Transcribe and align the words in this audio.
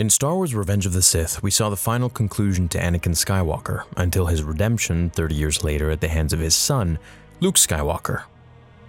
In 0.00 0.10
Star 0.10 0.36
Wars 0.36 0.54
Revenge 0.54 0.86
of 0.86 0.92
the 0.92 1.02
Sith, 1.02 1.42
we 1.42 1.50
saw 1.50 1.70
the 1.70 1.76
final 1.76 2.08
conclusion 2.08 2.68
to 2.68 2.78
Anakin 2.78 3.16
Skywalker 3.16 3.82
until 3.96 4.26
his 4.26 4.44
redemption 4.44 5.10
30 5.10 5.34
years 5.34 5.64
later 5.64 5.90
at 5.90 6.00
the 6.00 6.06
hands 6.06 6.32
of 6.32 6.38
his 6.38 6.54
son, 6.54 7.00
Luke 7.40 7.56
Skywalker. 7.56 8.22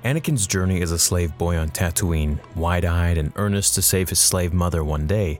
Anakin's 0.05 0.45
journey 0.45 0.83
as 0.83 0.91
a 0.91 0.99
slave 0.99 1.35
boy 1.39 1.57
on 1.57 1.69
Tatooine, 1.69 2.37
wide 2.55 2.85
eyed 2.85 3.17
and 3.17 3.33
earnest 3.37 3.73
to 3.73 3.81
save 3.81 4.09
his 4.09 4.19
slave 4.19 4.53
mother 4.53 4.83
one 4.83 5.07
day, 5.07 5.39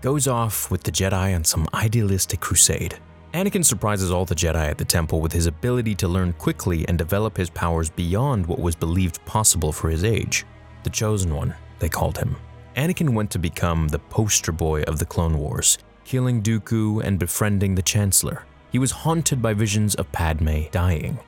goes 0.00 0.28
off 0.28 0.70
with 0.70 0.84
the 0.84 0.92
Jedi 0.92 1.34
on 1.34 1.42
some 1.42 1.66
idealistic 1.74 2.38
crusade. 2.38 2.96
Anakin 3.34 3.64
surprises 3.64 4.12
all 4.12 4.26
the 4.26 4.36
Jedi 4.36 4.70
at 4.70 4.78
the 4.78 4.84
temple 4.84 5.20
with 5.20 5.32
his 5.32 5.46
ability 5.46 5.96
to 5.96 6.06
learn 6.06 6.34
quickly 6.34 6.86
and 6.86 6.96
develop 6.96 7.36
his 7.36 7.50
powers 7.50 7.90
beyond 7.90 8.46
what 8.46 8.60
was 8.60 8.76
believed 8.76 9.24
possible 9.24 9.72
for 9.72 9.90
his 9.90 10.04
age. 10.04 10.46
The 10.84 10.90
Chosen 10.90 11.34
One, 11.34 11.56
they 11.80 11.88
called 11.88 12.16
him. 12.16 12.36
Anakin 12.76 13.14
went 13.14 13.30
to 13.32 13.38
become 13.38 13.88
the 13.88 13.98
poster 13.98 14.52
boy 14.52 14.82
of 14.82 14.98
the 14.98 15.04
Clone 15.04 15.38
Wars, 15.38 15.78
killing 16.04 16.40
Dooku 16.40 17.02
and 17.02 17.18
befriending 17.18 17.74
the 17.74 17.82
Chancellor. 17.82 18.44
He 18.70 18.78
was 18.78 18.92
haunted 18.92 19.42
by 19.42 19.54
visions 19.54 19.96
of 19.96 20.10
Padme 20.12 20.62
dying. 20.70 21.18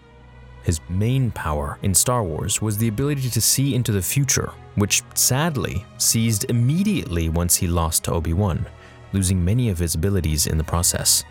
His 0.62 0.80
main 0.88 1.32
power 1.32 1.78
in 1.82 1.94
Star 1.94 2.22
Wars 2.22 2.62
was 2.62 2.78
the 2.78 2.86
ability 2.86 3.28
to 3.30 3.40
see 3.40 3.74
into 3.74 3.90
the 3.90 4.02
future, 4.02 4.52
which 4.76 5.02
sadly 5.14 5.84
ceased 5.98 6.44
immediately 6.44 7.28
once 7.28 7.56
he 7.56 7.66
lost 7.66 8.04
to 8.04 8.12
Obi 8.12 8.32
Wan, 8.32 8.64
losing 9.12 9.44
many 9.44 9.68
of 9.68 9.78
his 9.78 9.96
abilities 9.96 10.46
in 10.46 10.58
the 10.58 10.64
process. 10.64 11.24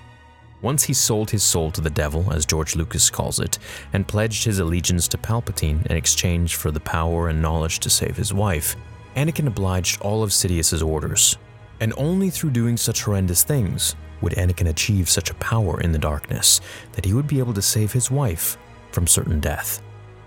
Once 0.62 0.84
he 0.84 0.94
sold 0.94 1.32
his 1.32 1.42
soul 1.42 1.72
to 1.72 1.82
the 1.82 1.90
devil, 1.90 2.32
as 2.34 2.46
George 2.46 2.76
Lucas 2.76 3.10
calls 3.10 3.40
it, 3.40 3.58
and 3.94 4.08
pledged 4.08 4.44
his 4.44 4.60
allegiance 4.60 5.08
to 5.08 5.18
Palpatine 5.18 5.84
in 5.86 5.96
exchange 5.96 6.56
for 6.56 6.70
the 6.70 6.80
power 6.82 7.30
and 7.30 7.42
knowledge 7.42 7.80
to 7.80 7.90
save 7.90 8.18
his 8.18 8.34
wife, 8.34 8.76
Anakin 9.16 9.48
obliged 9.48 10.02
all 10.02 10.24
of 10.24 10.32
Sidious's 10.32 10.82
orders. 10.82 11.38
And 11.80 11.94
only 11.98 12.30
through 12.30 12.52
doing 12.52 12.78
such 12.78 13.02
horrendous 13.04 13.44
things 13.44 13.96
would 14.22 14.34
Anakin 14.34 14.70
achieve 14.70 15.10
such 15.10 15.30
a 15.30 15.36
power 15.36 15.82
in 15.82 15.92
the 15.92 16.00
darkness 16.00 16.62
that 16.94 17.06
he 17.06 17.14
would 17.14 17.28
be 17.28 17.40
able 17.40 17.54
to 17.54 17.62
save 17.62 17.92
his 17.92 18.12
wife 18.12 18.58
from 18.92 19.08
certain 19.08 19.40
death. 19.40 19.82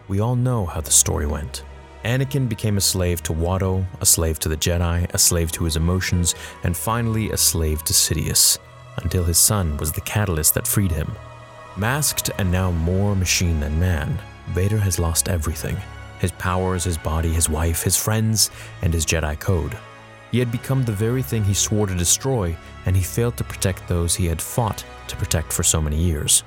We 0.09 0.21
all 0.21 0.37
know 0.37 0.67
how 0.67 0.81
the 0.81 0.91
story 0.91 1.27
went. 1.27 1.63
Anakin 2.05 2.49
became 2.49 2.77
a 2.77 2.83
slave 2.83 3.23
to 3.23 3.33
Watto, 3.33 3.87
a 4.01 4.07
slave 4.07 4.39
to 4.41 4.49
the 4.49 4.57
Jedi, 4.57 5.11
a 5.15 5.19
slave 5.19 5.53
to 5.53 5.65
his 5.65 5.77
emotions, 5.77 6.35
and 6.65 6.77
finally 6.77 7.31
a 7.31 7.37
slave 7.37 7.83
to 7.85 7.95
Sidious, 7.95 8.59
until 8.99 9.25
his 9.25 9.39
son 9.39 9.77
was 9.79 9.93
the 9.93 10.03
catalyst 10.03 10.53
that 10.55 10.67
freed 10.67 10.93
him. 10.93 11.11
Masked 11.79 12.31
and 12.39 12.53
now 12.53 12.71
more 12.73 13.17
machine 13.17 13.61
than 13.61 13.81
man, 13.81 14.19
Vader 14.49 14.79
has 14.79 14.99
lost 14.99 15.29
everything 15.29 15.79
his 16.25 16.33
powers, 16.33 16.85
his 16.85 16.97
body, 16.97 17.29
his 17.29 17.51
wife, 17.51 17.83
his 17.83 17.99
friends, 17.99 18.51
and 18.81 18.95
his 18.95 19.05
Jedi 19.05 19.39
code. 19.39 19.77
He 20.33 20.39
had 20.39 20.51
become 20.51 20.83
the 20.83 20.93
very 21.07 21.23
thing 21.23 21.45
he 21.45 21.53
swore 21.53 21.87
to 21.87 21.95
destroy, 21.95 22.57
and 22.87 22.97
he 22.97 23.03
failed 23.03 23.37
to 23.37 23.45
protect 23.45 23.87
those 23.87 24.15
he 24.15 24.25
had 24.25 24.41
fought 24.41 24.83
to 25.09 25.17
protect 25.17 25.53
for 25.53 25.63
so 25.63 25.83
many 25.83 25.97
years. 25.97 26.43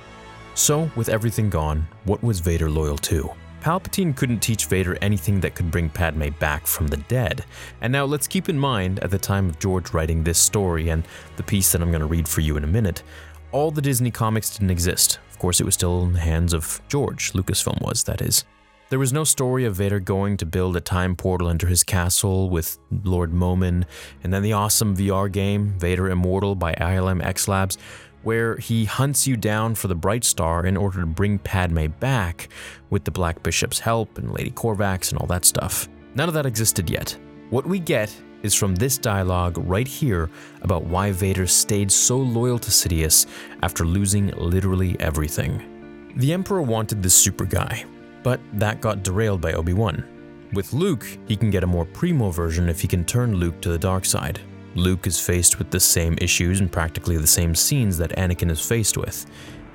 So, 0.55 0.89
with 0.95 1.09
everything 1.09 1.51
gone, 1.51 1.87
what 2.05 2.23
was 2.23 2.39
Vader 2.39 2.71
loyal 2.71 2.97
to? 3.09 3.29
Palpatine 3.61 4.15
couldn't 4.15 4.39
teach 4.39 4.65
Vader 4.65 4.97
anything 4.99 5.39
that 5.41 5.53
could 5.53 5.69
bring 5.69 5.89
Padme 5.89 6.29
back 6.39 6.65
from 6.65 6.87
the 6.87 6.97
dead. 6.97 7.45
And 7.81 7.93
now 7.93 8.05
let's 8.05 8.27
keep 8.27 8.49
in 8.49 8.57
mind, 8.57 8.99
at 9.03 9.11
the 9.11 9.19
time 9.19 9.47
of 9.47 9.59
George 9.59 9.93
writing 9.93 10.23
this 10.23 10.39
story 10.39 10.89
and 10.89 11.03
the 11.35 11.43
piece 11.43 11.71
that 11.71 11.81
I'm 11.83 11.91
going 11.91 12.01
to 12.01 12.07
read 12.07 12.27
for 12.27 12.41
you 12.41 12.57
in 12.57 12.63
a 12.63 12.67
minute, 12.67 13.03
all 13.51 13.69
the 13.69 13.81
Disney 13.81 14.09
comics 14.09 14.49
didn't 14.49 14.71
exist. 14.71 15.19
Of 15.29 15.37
course, 15.37 15.61
it 15.61 15.65
was 15.65 15.75
still 15.75 16.01
in 16.01 16.13
the 16.13 16.19
hands 16.19 16.51
of 16.51 16.81
George, 16.87 17.33
Lucasfilm 17.33 17.79
was, 17.81 18.03
that 18.05 18.21
is. 18.21 18.43
There 18.89 18.99
was 18.99 19.11
no 19.11 19.25
story 19.25 19.65
of 19.65 19.75
Vader 19.75 19.99
going 19.99 20.37
to 20.37 20.45
build 20.45 20.77
a 20.77 20.81
time 20.81 21.17
portal 21.17 21.49
into 21.49 21.67
his 21.67 21.83
castle 21.83 22.49
with 22.49 22.79
Lord 23.03 23.33
Momin, 23.33 23.85
and 24.23 24.33
then 24.33 24.43
the 24.43 24.53
awesome 24.53 24.95
VR 24.95 25.29
game, 25.29 25.77
Vader 25.77 26.09
Immortal 26.09 26.55
by 26.55 26.73
ILM 26.75 27.21
X 27.21 27.49
Labs, 27.49 27.77
where 28.23 28.55
he 28.55 28.85
hunts 28.85 29.27
you 29.27 29.35
down 29.35 29.75
for 29.75 29.89
the 29.89 29.95
Bright 29.95 30.23
Star 30.23 30.65
in 30.65 30.77
order 30.77 31.01
to 31.01 31.05
bring 31.05 31.37
Padme 31.37 31.87
back 31.99 32.47
with 32.89 33.03
the 33.03 33.11
Black 33.11 33.43
Bishop's 33.43 33.79
help 33.79 34.17
and 34.17 34.31
Lady 34.31 34.51
Corvax 34.51 35.11
and 35.11 35.19
all 35.19 35.27
that 35.27 35.43
stuff. 35.43 35.89
None 36.15 36.29
of 36.29 36.33
that 36.35 36.45
existed 36.45 36.89
yet. 36.89 37.17
What 37.49 37.65
we 37.65 37.79
get 37.79 38.15
is 38.41 38.55
from 38.55 38.73
this 38.73 38.97
dialogue 38.97 39.57
right 39.67 39.87
here 39.87 40.29
about 40.61 40.85
why 40.85 41.11
Vader 41.11 41.45
stayed 41.45 41.91
so 41.91 42.17
loyal 42.17 42.59
to 42.59 42.71
Sidious 42.71 43.25
after 43.63 43.83
losing 43.83 44.27
literally 44.37 44.95
everything. 45.01 46.13
The 46.15 46.31
Emperor 46.31 46.61
wanted 46.61 47.03
this 47.03 47.15
super 47.15 47.45
guy, 47.45 47.83
but 48.27 48.41
that 48.51 48.81
got 48.81 49.03
derailed 49.03 49.39
by 49.39 49.53
Obi-Wan. 49.53 50.03
With 50.51 50.73
Luke, 50.73 51.05
he 51.29 51.37
can 51.37 51.49
get 51.49 51.63
a 51.63 51.73
more 51.75 51.85
primo 51.85 52.29
version 52.29 52.67
if 52.67 52.81
he 52.81 52.85
can 52.85 53.05
turn 53.05 53.35
Luke 53.35 53.61
to 53.61 53.69
the 53.69 53.77
dark 53.77 54.03
side. 54.03 54.41
Luke 54.75 55.07
is 55.07 55.17
faced 55.17 55.57
with 55.57 55.71
the 55.71 55.79
same 55.79 56.17
issues 56.19 56.59
and 56.59 56.69
practically 56.69 57.15
the 57.15 57.25
same 57.25 57.55
scenes 57.55 57.97
that 57.97 58.17
Anakin 58.17 58.51
is 58.51 58.59
faced 58.59 58.97
with. 58.97 59.25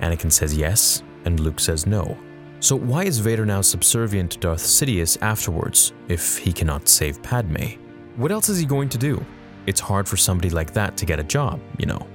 Anakin 0.01 0.31
says 0.31 0.55
yes, 0.55 1.01
and 1.25 1.39
Luke 1.39 1.59
says 1.59 1.87
no. 1.87 2.15
So 2.59 2.75
why 2.75 3.05
is 3.05 3.17
Vader 3.17 3.43
now 3.43 3.61
subservient 3.61 4.33
to 4.33 4.37
Darth 4.37 4.61
Sidious 4.61 5.17
afterwards, 5.23 5.91
if 6.07 6.37
he 6.37 6.53
cannot 6.53 6.87
save 6.87 7.23
Padme? 7.23 7.79
What 8.17 8.31
else 8.31 8.49
is 8.49 8.59
he 8.59 8.67
going 8.67 8.89
to 8.89 8.99
do? 8.99 9.25
It's 9.65 9.81
hard 9.81 10.07
for 10.07 10.17
somebody 10.17 10.51
like 10.51 10.73
that 10.73 10.95
to 10.97 11.07
get 11.07 11.19
a 11.19 11.23
job, 11.23 11.59
you 11.79 11.87
know. 11.87 12.05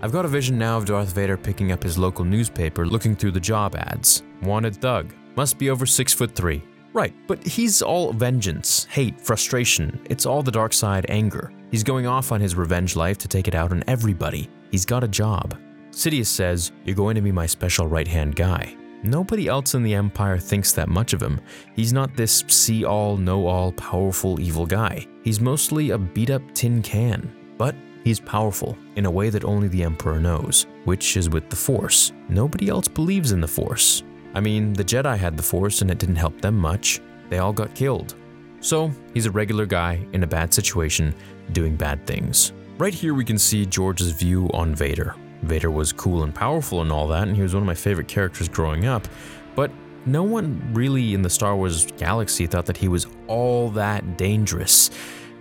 I've 0.00 0.12
got 0.12 0.24
a 0.24 0.28
vision 0.28 0.58
now 0.58 0.76
of 0.76 0.84
Darth 0.84 1.12
Vader 1.12 1.36
picking 1.36 1.72
up 1.72 1.82
his 1.82 1.98
local 1.98 2.24
newspaper, 2.24 2.86
looking 2.86 3.16
through 3.16 3.32
the 3.32 3.40
job 3.40 3.74
ads. 3.74 4.22
Wanted 4.42 4.76
thug, 4.76 5.12
must 5.38 5.56
be 5.56 5.70
over 5.70 5.86
six 5.86 6.12
foot 6.12 6.34
three. 6.34 6.60
Right, 6.92 7.14
but 7.28 7.46
he's 7.46 7.80
all 7.80 8.12
vengeance, 8.12 8.86
hate, 8.86 9.20
frustration. 9.20 10.00
It's 10.10 10.26
all 10.26 10.42
the 10.42 10.50
dark 10.50 10.72
side 10.72 11.06
anger. 11.08 11.52
He's 11.70 11.84
going 11.84 12.08
off 12.08 12.32
on 12.32 12.40
his 12.40 12.56
revenge 12.56 12.96
life 12.96 13.18
to 13.18 13.28
take 13.28 13.46
it 13.46 13.54
out 13.54 13.70
on 13.70 13.84
everybody. 13.86 14.50
He's 14.72 14.84
got 14.84 15.04
a 15.04 15.14
job. 15.22 15.56
Sidious 15.92 16.26
says, 16.26 16.72
You're 16.84 16.96
going 16.96 17.14
to 17.14 17.20
be 17.20 17.30
my 17.30 17.46
special 17.46 17.86
right 17.86 18.08
hand 18.08 18.34
guy. 18.34 18.76
Nobody 19.04 19.46
else 19.46 19.74
in 19.74 19.84
the 19.84 19.94
Empire 19.94 20.38
thinks 20.38 20.72
that 20.72 20.88
much 20.88 21.12
of 21.12 21.22
him. 21.22 21.40
He's 21.76 21.92
not 21.92 22.16
this 22.16 22.42
see 22.48 22.84
all, 22.84 23.16
know 23.16 23.46
all, 23.46 23.70
powerful, 23.74 24.40
evil 24.40 24.66
guy. 24.66 25.06
He's 25.22 25.38
mostly 25.38 25.90
a 25.90 25.98
beat 25.98 26.30
up 26.30 26.42
tin 26.52 26.82
can. 26.82 27.32
But 27.56 27.76
he's 28.02 28.18
powerful 28.18 28.76
in 28.96 29.06
a 29.06 29.10
way 29.18 29.30
that 29.30 29.44
only 29.44 29.68
the 29.68 29.84
Emperor 29.84 30.18
knows, 30.18 30.66
which 30.84 31.16
is 31.16 31.30
with 31.30 31.48
the 31.48 31.54
Force. 31.54 32.12
Nobody 32.28 32.68
else 32.68 32.88
believes 32.88 33.30
in 33.30 33.40
the 33.40 33.46
Force. 33.46 34.02
I 34.38 34.40
mean, 34.40 34.72
the 34.72 34.84
Jedi 34.84 35.18
had 35.18 35.36
the 35.36 35.42
Force 35.42 35.82
and 35.82 35.90
it 35.90 35.98
didn't 35.98 36.14
help 36.14 36.40
them 36.40 36.56
much. 36.56 37.00
They 37.28 37.38
all 37.38 37.52
got 37.52 37.74
killed. 37.74 38.14
So, 38.60 38.92
he's 39.12 39.26
a 39.26 39.32
regular 39.32 39.66
guy 39.66 40.06
in 40.12 40.22
a 40.22 40.28
bad 40.28 40.54
situation, 40.54 41.12
doing 41.50 41.74
bad 41.74 42.06
things. 42.06 42.52
Right 42.76 42.94
here, 42.94 43.14
we 43.14 43.24
can 43.24 43.36
see 43.36 43.66
George's 43.66 44.12
view 44.12 44.48
on 44.54 44.76
Vader. 44.76 45.16
Vader 45.42 45.72
was 45.72 45.92
cool 45.92 46.22
and 46.22 46.32
powerful 46.32 46.82
and 46.82 46.92
all 46.92 47.08
that, 47.08 47.26
and 47.26 47.34
he 47.34 47.42
was 47.42 47.52
one 47.52 47.64
of 47.64 47.66
my 47.66 47.74
favorite 47.74 48.06
characters 48.06 48.48
growing 48.48 48.86
up, 48.86 49.08
but 49.56 49.72
no 50.06 50.22
one 50.22 50.62
really 50.72 51.14
in 51.14 51.22
the 51.22 51.30
Star 51.30 51.56
Wars 51.56 51.86
galaxy 51.98 52.46
thought 52.46 52.66
that 52.66 52.76
he 52.76 52.86
was 52.86 53.08
all 53.26 53.70
that 53.70 54.16
dangerous 54.16 54.92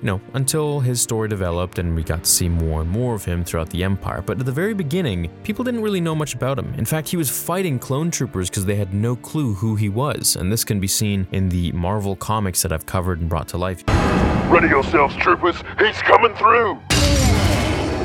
you 0.02 0.06
know, 0.06 0.22
until 0.34 0.80
his 0.80 1.02
story 1.02 1.28
developed 1.28 1.80
and 1.80 1.96
we 1.96 2.04
got 2.04 2.24
to 2.24 2.30
see 2.30 2.48
more 2.48 2.82
and 2.82 2.90
more 2.90 3.16
of 3.16 3.26
him 3.26 3.44
throughout 3.44 3.70
the 3.70 3.84
Empire. 3.84 4.22
But 4.22 4.40
at 4.40 4.46
the 4.46 4.52
very 4.52 4.74
beginning, 4.74 5.30
people 5.44 5.64
didn't 5.64 5.82
really 5.82 6.02
know 6.02 6.16
much 6.16 6.36
about 6.36 6.60
him. 6.60 6.74
In 6.76 6.86
fact, 6.86 7.10
he 7.10 7.18
was 7.18 7.30
fighting 7.30 7.80
clone 7.80 8.12
troopers 8.12 8.50
because 8.50 8.66
they 8.66 8.76
had 8.76 8.94
no 8.94 9.16
clue 9.16 9.54
who 9.54 9.76
he 9.76 9.90
was, 9.90 10.36
and 10.36 10.52
this 10.52 10.64
can 10.64 10.80
be 10.80 10.88
seen 10.88 11.28
in 11.32 11.50
the 11.50 11.72
Marvel 11.72 12.16
comics 12.16 12.62
that 12.62 12.72
I've 12.72 12.86
covered 12.86 13.20
and 13.20 13.30
brought 13.30 13.48
to 13.50 13.58
life. 13.58 13.84
Ready 14.50 14.68
yourselves, 14.68 15.16
troopers, 15.18 15.56
he's 15.80 15.98
coming 16.04 16.34
through! 16.36 16.80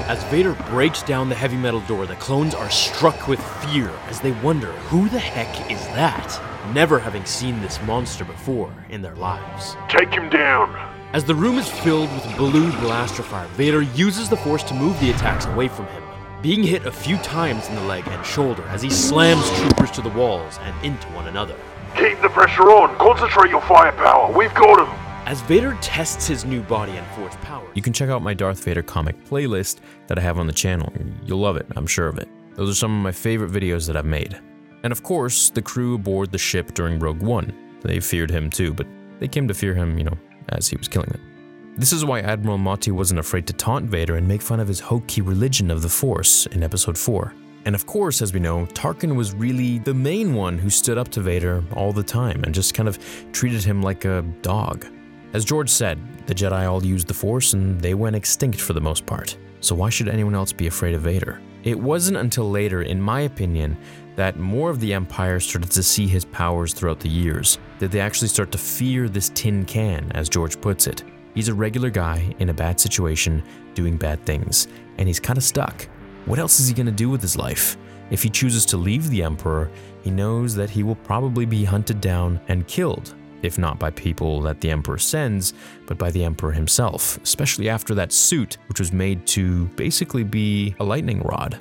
As 0.08 0.22
Vader 0.24 0.54
breaks 0.68 1.02
down 1.02 1.28
the 1.28 1.34
heavy 1.34 1.56
metal 1.56 1.80
door, 1.82 2.06
the 2.06 2.16
clones 2.16 2.54
are 2.54 2.68
struck 2.70 3.28
with 3.28 3.40
fear 3.64 3.88
as 4.08 4.20
they 4.20 4.32
wonder 4.42 4.72
who 4.88 5.08
the 5.08 5.18
heck 5.18 5.70
is 5.70 5.78
that, 5.88 6.40
never 6.74 6.98
having 6.98 7.24
seen 7.24 7.60
this 7.62 7.80
monster 7.82 8.24
before 8.24 8.74
in 8.90 9.00
their 9.00 9.14
lives. 9.14 9.76
Take 9.88 10.12
him 10.12 10.28
down! 10.28 10.81
As 11.12 11.24
the 11.24 11.34
room 11.34 11.58
is 11.58 11.68
filled 11.68 12.10
with 12.14 12.36
blue 12.38 12.72
blaster 12.80 13.22
fire, 13.22 13.46
Vader 13.48 13.82
uses 13.82 14.30
the 14.30 14.36
Force 14.38 14.62
to 14.62 14.72
move 14.72 14.98
the 14.98 15.10
attacks 15.10 15.44
away 15.44 15.68
from 15.68 15.84
him, 15.88 16.02
being 16.40 16.62
hit 16.62 16.86
a 16.86 16.90
few 16.90 17.18
times 17.18 17.68
in 17.68 17.74
the 17.74 17.82
leg 17.82 18.08
and 18.08 18.24
shoulder 18.24 18.62
as 18.68 18.80
he 18.80 18.88
slams 18.88 19.46
troopers 19.50 19.90
to 19.90 20.00
the 20.00 20.08
walls 20.08 20.58
and 20.62 20.74
into 20.82 21.06
one 21.08 21.28
another. 21.28 21.54
Keep 21.96 22.22
the 22.22 22.30
pressure 22.30 22.70
on, 22.70 22.96
concentrate 22.96 23.50
your 23.50 23.60
firepower, 23.60 24.32
we've 24.32 24.54
got 24.54 24.88
him! 24.88 24.94
As 25.26 25.42
Vader 25.42 25.76
tests 25.82 26.26
his 26.26 26.46
new 26.46 26.62
body 26.62 26.92
and 26.92 27.06
Force 27.08 27.36
power, 27.42 27.68
you 27.74 27.82
can 27.82 27.92
check 27.92 28.08
out 28.08 28.22
my 28.22 28.32
Darth 28.32 28.64
Vader 28.64 28.82
comic 28.82 29.22
playlist 29.26 29.80
that 30.06 30.18
I 30.18 30.22
have 30.22 30.38
on 30.38 30.46
the 30.46 30.52
channel. 30.54 30.90
You'll 31.26 31.40
love 31.40 31.58
it, 31.58 31.66
I'm 31.76 31.86
sure 31.86 32.08
of 32.08 32.16
it. 32.16 32.28
Those 32.54 32.70
are 32.70 32.74
some 32.74 32.96
of 32.96 33.02
my 33.02 33.12
favorite 33.12 33.52
videos 33.52 33.86
that 33.86 33.98
I've 33.98 34.06
made. 34.06 34.40
And 34.82 34.90
of 34.90 35.02
course, 35.02 35.50
the 35.50 35.60
crew 35.60 35.96
aboard 35.96 36.32
the 36.32 36.38
ship 36.38 36.72
during 36.72 36.98
Rogue 36.98 37.20
One. 37.20 37.52
They 37.82 38.00
feared 38.00 38.30
him 38.30 38.48
too, 38.48 38.72
but 38.72 38.86
they 39.20 39.28
came 39.28 39.46
to 39.46 39.52
fear 39.52 39.74
him, 39.74 39.98
you 39.98 40.04
know, 40.04 40.16
as 40.50 40.68
he 40.68 40.76
was 40.76 40.88
killing 40.88 41.10
them. 41.10 41.74
This 41.76 41.92
is 41.92 42.04
why 42.04 42.20
Admiral 42.20 42.58
Motti 42.58 42.92
wasn't 42.92 43.20
afraid 43.20 43.46
to 43.46 43.52
taunt 43.54 43.86
Vader 43.86 44.16
and 44.16 44.28
make 44.28 44.42
fun 44.42 44.60
of 44.60 44.68
his 44.68 44.80
hokey 44.80 45.22
religion 45.22 45.70
of 45.70 45.80
the 45.80 45.88
Force 45.88 46.46
in 46.46 46.62
Episode 46.62 46.98
4. 46.98 47.32
And 47.64 47.74
of 47.74 47.86
course, 47.86 48.20
as 48.20 48.32
we 48.32 48.40
know, 48.40 48.66
Tarkin 48.66 49.14
was 49.14 49.34
really 49.34 49.78
the 49.78 49.94
main 49.94 50.34
one 50.34 50.58
who 50.58 50.68
stood 50.68 50.98
up 50.98 51.08
to 51.10 51.20
Vader 51.20 51.64
all 51.74 51.92
the 51.92 52.02
time 52.02 52.42
and 52.44 52.54
just 52.54 52.74
kind 52.74 52.88
of 52.88 52.98
treated 53.32 53.62
him 53.62 53.80
like 53.82 54.04
a 54.04 54.22
dog. 54.42 54.86
As 55.32 55.44
George 55.44 55.70
said, 55.70 55.98
the 56.26 56.34
Jedi 56.34 56.70
all 56.70 56.84
used 56.84 57.06
the 57.06 57.14
Force 57.14 57.54
and 57.54 57.80
they 57.80 57.94
went 57.94 58.16
extinct 58.16 58.60
for 58.60 58.74
the 58.74 58.80
most 58.80 59.06
part. 59.06 59.36
so 59.60 59.76
why 59.76 59.88
should 59.88 60.08
anyone 60.08 60.34
else 60.34 60.52
be 60.52 60.66
afraid 60.66 60.94
of 60.94 61.02
Vader? 61.02 61.40
It 61.62 61.78
wasn't 61.78 62.16
until 62.16 62.50
later, 62.50 62.82
in 62.82 63.00
my 63.00 63.20
opinion, 63.22 63.78
that 64.16 64.38
more 64.38 64.68
of 64.70 64.80
the 64.80 64.92
Empire 64.92 65.38
started 65.38 65.70
to 65.70 65.82
see 65.82 66.08
his 66.08 66.24
powers 66.24 66.74
throughout 66.74 66.98
the 66.98 67.08
years, 67.08 67.58
that 67.82 67.90
they 67.90 67.98
actually 67.98 68.28
start 68.28 68.52
to 68.52 68.58
fear 68.58 69.08
this 69.08 69.32
tin 69.34 69.64
can, 69.64 70.08
as 70.12 70.28
George 70.28 70.60
puts 70.60 70.86
it. 70.86 71.02
He's 71.34 71.48
a 71.48 71.54
regular 71.54 71.90
guy 71.90 72.32
in 72.38 72.48
a 72.48 72.54
bad 72.54 72.78
situation 72.78 73.42
doing 73.74 73.96
bad 73.96 74.24
things, 74.24 74.68
and 74.98 75.08
he's 75.08 75.18
kind 75.18 75.36
of 75.36 75.42
stuck. 75.42 75.88
What 76.26 76.38
else 76.38 76.60
is 76.60 76.68
he 76.68 76.74
going 76.74 76.86
to 76.86 76.92
do 76.92 77.10
with 77.10 77.20
his 77.20 77.36
life? 77.36 77.76
If 78.12 78.22
he 78.22 78.30
chooses 78.30 78.64
to 78.66 78.76
leave 78.76 79.10
the 79.10 79.24
Emperor, 79.24 79.68
he 80.04 80.12
knows 80.12 80.54
that 80.54 80.70
he 80.70 80.84
will 80.84 80.94
probably 80.94 81.44
be 81.44 81.64
hunted 81.64 82.00
down 82.00 82.40
and 82.46 82.68
killed, 82.68 83.16
if 83.42 83.58
not 83.58 83.80
by 83.80 83.90
people 83.90 84.40
that 84.42 84.60
the 84.60 84.70
Emperor 84.70 84.98
sends, 84.98 85.52
but 85.88 85.98
by 85.98 86.12
the 86.12 86.22
Emperor 86.22 86.52
himself, 86.52 87.18
especially 87.24 87.68
after 87.68 87.96
that 87.96 88.12
suit, 88.12 88.58
which 88.68 88.78
was 88.78 88.92
made 88.92 89.26
to 89.26 89.66
basically 89.74 90.22
be 90.22 90.72
a 90.78 90.84
lightning 90.84 91.20
rod. 91.22 91.58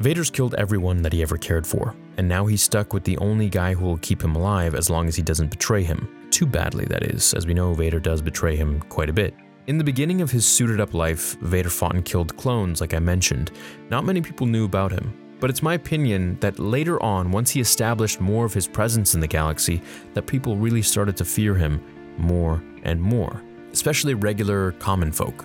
Vader's 0.00 0.28
killed 0.28 0.54
everyone 0.56 1.00
that 1.00 1.14
he 1.14 1.22
ever 1.22 1.38
cared 1.38 1.66
for, 1.66 1.96
and 2.16 2.28
now 2.28 2.46
he's 2.46 2.62
stuck 2.62 2.92
with 2.92 3.04
the 3.04 3.18
only 3.18 3.48
guy 3.48 3.74
who 3.74 3.84
will 3.84 3.98
keep 3.98 4.22
him 4.22 4.36
alive 4.36 4.74
as 4.74 4.90
long 4.90 5.08
as 5.08 5.16
he 5.16 5.22
doesn't 5.22 5.50
betray 5.50 5.82
him. 5.82 6.28
Too 6.30 6.46
badly, 6.46 6.84
that 6.86 7.04
is, 7.04 7.34
as 7.34 7.46
we 7.46 7.54
know 7.54 7.74
Vader 7.74 8.00
does 8.00 8.22
betray 8.22 8.56
him 8.56 8.80
quite 8.82 9.10
a 9.10 9.12
bit. 9.12 9.34
In 9.66 9.78
the 9.78 9.84
beginning 9.84 10.20
of 10.20 10.30
his 10.30 10.44
suited 10.44 10.80
up 10.80 10.92
life, 10.92 11.38
Vader 11.40 11.70
fought 11.70 11.94
and 11.94 12.04
killed 12.04 12.36
clones, 12.36 12.80
like 12.80 12.94
I 12.94 12.98
mentioned. 12.98 13.52
Not 13.90 14.04
many 14.04 14.20
people 14.20 14.46
knew 14.46 14.64
about 14.64 14.90
him, 14.90 15.36
but 15.40 15.50
it's 15.50 15.62
my 15.62 15.74
opinion 15.74 16.36
that 16.40 16.58
later 16.58 17.02
on, 17.02 17.30
once 17.30 17.50
he 17.50 17.60
established 17.60 18.20
more 18.20 18.44
of 18.44 18.54
his 18.54 18.66
presence 18.66 19.14
in 19.14 19.20
the 19.20 19.26
galaxy, 19.26 19.80
that 20.14 20.26
people 20.26 20.56
really 20.56 20.82
started 20.82 21.16
to 21.16 21.24
fear 21.24 21.54
him 21.54 21.80
more 22.18 22.62
and 22.82 23.00
more, 23.00 23.42
especially 23.72 24.14
regular 24.14 24.72
common 24.72 25.12
folk. 25.12 25.44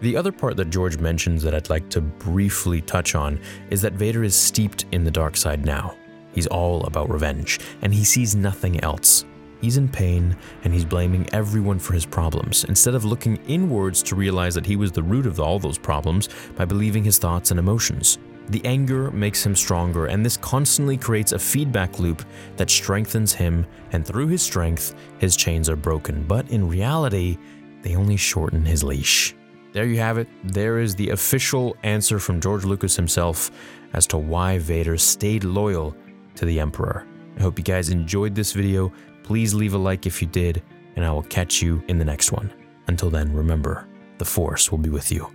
The 0.00 0.16
other 0.16 0.32
part 0.32 0.56
that 0.58 0.70
George 0.70 0.98
mentions 0.98 1.42
that 1.42 1.54
I'd 1.54 1.70
like 1.70 1.88
to 1.90 2.00
briefly 2.00 2.82
touch 2.82 3.14
on 3.14 3.40
is 3.70 3.80
that 3.82 3.94
Vader 3.94 4.22
is 4.22 4.36
steeped 4.36 4.84
in 4.92 5.04
the 5.04 5.10
dark 5.10 5.36
side 5.36 5.64
now. 5.64 5.96
He's 6.36 6.46
all 6.46 6.84
about 6.84 7.10
revenge, 7.10 7.58
and 7.80 7.92
he 7.92 8.04
sees 8.04 8.36
nothing 8.36 8.78
else. 8.84 9.24
He's 9.62 9.78
in 9.78 9.88
pain, 9.88 10.36
and 10.64 10.72
he's 10.72 10.84
blaming 10.84 11.26
everyone 11.32 11.78
for 11.78 11.94
his 11.94 12.04
problems, 12.04 12.64
instead 12.64 12.94
of 12.94 13.06
looking 13.06 13.38
inwards 13.48 14.02
to 14.04 14.14
realize 14.14 14.54
that 14.54 14.66
he 14.66 14.76
was 14.76 14.92
the 14.92 15.02
root 15.02 15.24
of 15.26 15.40
all 15.40 15.58
those 15.58 15.78
problems 15.78 16.28
by 16.54 16.66
believing 16.66 17.02
his 17.02 17.18
thoughts 17.18 17.50
and 17.52 17.58
emotions. 17.58 18.18
The 18.50 18.64
anger 18.66 19.10
makes 19.10 19.44
him 19.44 19.56
stronger, 19.56 20.06
and 20.06 20.24
this 20.24 20.36
constantly 20.36 20.98
creates 20.98 21.32
a 21.32 21.38
feedback 21.38 21.98
loop 21.98 22.22
that 22.58 22.68
strengthens 22.68 23.32
him, 23.32 23.66
and 23.92 24.06
through 24.06 24.28
his 24.28 24.42
strength, 24.42 24.94
his 25.18 25.36
chains 25.36 25.70
are 25.70 25.74
broken. 25.74 26.22
But 26.24 26.50
in 26.50 26.68
reality, 26.68 27.38
they 27.80 27.96
only 27.96 28.18
shorten 28.18 28.62
his 28.62 28.84
leash. 28.84 29.34
There 29.72 29.86
you 29.86 29.98
have 29.98 30.18
it. 30.18 30.28
There 30.44 30.78
is 30.80 30.94
the 30.94 31.10
official 31.10 31.76
answer 31.82 32.18
from 32.18 32.40
George 32.42 32.64
Lucas 32.64 32.94
himself 32.94 33.50
as 33.94 34.06
to 34.08 34.18
why 34.18 34.58
Vader 34.58 34.96
stayed 34.96 35.44
loyal 35.44 35.96
to 36.36 36.44
the 36.44 36.60
Emperor. 36.60 37.06
I 37.38 37.42
hope 37.42 37.58
you 37.58 37.64
guys 37.64 37.90
enjoyed 37.90 38.34
this 38.34 38.52
video. 38.52 38.92
Please 39.22 39.52
leave 39.52 39.74
a 39.74 39.78
like 39.78 40.06
if 40.06 40.22
you 40.22 40.28
did, 40.28 40.62
and 40.94 41.04
I 41.04 41.10
will 41.10 41.22
catch 41.24 41.60
you 41.60 41.82
in 41.88 41.98
the 41.98 42.04
next 42.04 42.32
one. 42.32 42.52
Until 42.86 43.10
then, 43.10 43.32
remember, 43.32 43.86
the 44.18 44.24
Force 44.24 44.70
will 44.70 44.78
be 44.78 44.90
with 44.90 45.10
you. 45.10 45.30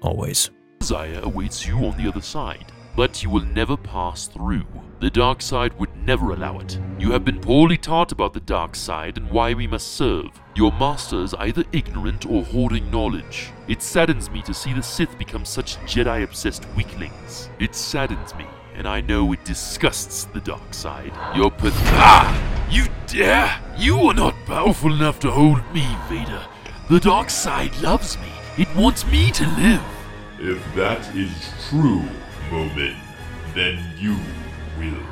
Always. 0.00 0.50
Desire 0.80 1.20
awaits 1.22 1.66
you 1.66 1.76
on 1.78 1.96
the 1.96 2.08
other 2.08 2.20
side, 2.20 2.72
but 2.96 3.22
you 3.22 3.30
will 3.30 3.44
never 3.44 3.76
pass 3.76 4.26
through. 4.26 4.66
The 5.00 5.10
dark 5.10 5.42
side 5.42 5.76
would 5.78 5.94
never 6.06 6.30
allow 6.30 6.60
it. 6.60 6.78
You 6.98 7.10
have 7.10 7.24
been 7.24 7.40
poorly 7.40 7.76
taught 7.76 8.12
about 8.12 8.32
the 8.32 8.40
dark 8.40 8.76
side 8.76 9.16
and 9.16 9.30
why 9.30 9.52
we 9.52 9.66
must 9.66 9.94
serve. 9.94 10.30
Your 10.54 10.70
master 10.72 11.22
is 11.22 11.34
either 11.34 11.64
ignorant 11.72 12.24
or 12.26 12.44
hoarding 12.44 12.88
knowledge. 12.90 13.50
It 13.66 13.82
saddens 13.82 14.30
me 14.30 14.42
to 14.42 14.54
see 14.54 14.72
the 14.72 14.82
Sith 14.82 15.18
become 15.18 15.44
such 15.44 15.76
Jedi 15.78 16.22
obsessed 16.22 16.68
weaklings. 16.76 17.48
It 17.58 17.74
saddens 17.74 18.34
me, 18.36 18.46
and 18.74 18.86
I 18.86 19.00
know 19.00 19.32
it 19.32 19.44
disgusts 19.44 20.24
the 20.24 20.40
dark 20.40 20.74
side. 20.74 21.12
Your 21.36 21.50
path. 21.50 21.72
Ah! 21.94 22.68
You 22.70 22.86
dare! 23.06 23.60
You 23.76 23.98
are 23.98 24.14
not 24.14 24.34
powerful 24.46 24.92
enough 24.92 25.20
to 25.20 25.30
hold 25.30 25.60
me, 25.72 25.86
Vader. 26.08 26.42
The 26.88 27.00
dark 27.00 27.30
side 27.30 27.76
loves 27.80 28.18
me. 28.18 28.28
It 28.58 28.74
wants 28.74 29.06
me 29.06 29.30
to 29.32 29.46
live. 29.56 29.82
If 30.38 30.74
that 30.74 31.14
is 31.14 31.32
true, 31.68 32.02
Momin, 32.50 32.96
then 33.54 33.82
you 33.98 34.16
will. 34.78 35.02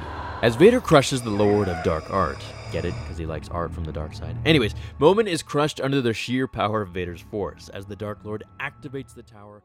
As 0.42 0.56
Vader 0.56 0.80
crushes 0.80 1.22
the 1.22 1.30
Lord 1.30 1.68
of 1.68 1.84
Dark 1.84 2.10
Art, 2.10 2.42
get 2.72 2.84
it? 2.84 2.94
Because 3.02 3.18
he 3.18 3.26
likes 3.26 3.48
art 3.50 3.72
from 3.72 3.84
the 3.84 3.92
dark 3.92 4.14
side. 4.14 4.36
Anyways, 4.44 4.74
Momin 4.98 5.28
is 5.28 5.42
crushed 5.42 5.80
under 5.80 6.00
the 6.00 6.14
sheer 6.14 6.48
power 6.48 6.82
of 6.82 6.90
Vader's 6.90 7.20
force 7.20 7.68
as 7.68 7.86
the 7.86 7.96
Dark 7.96 8.20
Lord 8.24 8.44
activates 8.58 9.14
the 9.14 9.22
tower. 9.22 9.62